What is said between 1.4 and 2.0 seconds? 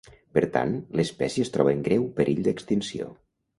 es troba en